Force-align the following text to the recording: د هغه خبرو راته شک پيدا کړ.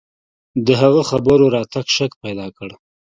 د 0.65 0.67
هغه 0.81 1.01
خبرو 1.09 1.45
راته 1.55 1.79
شک 1.95 2.11
پيدا 2.23 2.47
کړ. 2.57 2.69